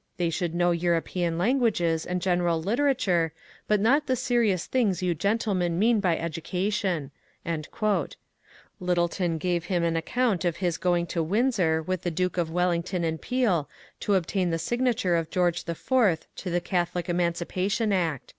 They 0.17 0.31
shoald 0.31 0.55
know 0.55 0.71
European 0.71 1.37
languages 1.37 2.07
and 2.07 2.23
general 2.23 2.59
literature, 2.59 3.33
but 3.67 3.79
not 3.79 4.07
the 4.07 4.15
serious 4.15 4.65
things 4.65 5.03
you 5.03 5.13
gentlemen 5.13 5.77
mean 5.77 5.99
by 5.99 6.17
education." 6.17 7.11
Lyttleton 7.45 9.37
gave 9.37 9.65
him 9.65 9.83
an 9.83 9.95
account 9.95 10.43
of 10.43 10.57
his 10.57 10.79
going 10.79 11.05
to 11.05 11.21
Windsor 11.21 11.83
with 11.83 12.01
the 12.01 12.09
Duke 12.09 12.39
of 12.39 12.49
Wellington 12.49 13.03
and 13.03 13.21
Peel 13.21 13.69
to 13.99 14.15
obtain 14.15 14.49
the 14.49 14.57
signature 14.57 15.15
of 15.15 15.29
George 15.29 15.63
lY 15.67 16.17
to 16.35 16.49
the 16.49 16.61
Catholic 16.61 17.05
Emanci 17.07 17.45
pation 17.45 17.93
Act. 17.93 18.27